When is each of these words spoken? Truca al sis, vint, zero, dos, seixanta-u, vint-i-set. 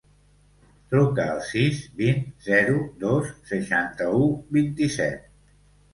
Truca 0.93 1.25
al 1.33 1.41
sis, 1.49 1.83
vint, 2.01 2.25
zero, 2.47 2.79
dos, 3.07 3.29
seixanta-u, 3.53 4.27
vint-i-set. 4.59 5.33